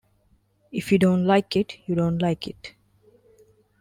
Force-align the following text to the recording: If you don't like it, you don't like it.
If 0.71 0.91
you 0.91 0.97
don't 0.97 1.25
like 1.27 1.55
it, 1.55 1.77
you 1.85 1.93
don't 1.93 2.17
like 2.23 2.47
it. 2.47 2.73